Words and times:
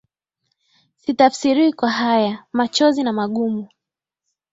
Sitafsiriwi 0.95 1.73
kwa 1.73 1.89
haya, 1.89 2.43
machozi 2.53 3.03
na 3.03 3.13
magumu 3.13 3.67